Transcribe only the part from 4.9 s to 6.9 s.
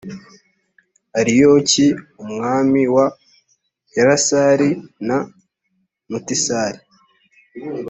na mutisra